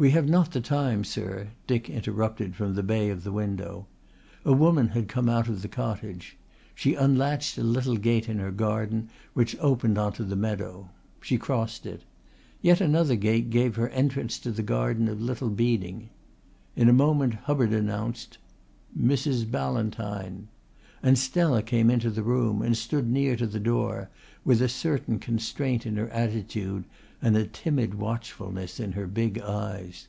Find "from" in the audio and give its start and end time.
2.54-2.76, 5.46-5.58